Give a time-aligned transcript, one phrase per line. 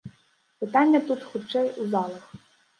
[0.63, 2.29] Пытанне тут, хутчэй, у залах.